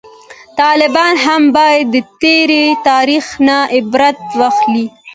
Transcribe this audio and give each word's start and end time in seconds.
طالبان 0.59 1.13
هم 1.25 1.41
باید 1.57 1.85
د 1.93 1.95
تیر 2.21 2.51
تاریخ 2.87 3.25
نه 3.47 3.57
عبرت 3.77 4.19
واخلي 4.39 4.85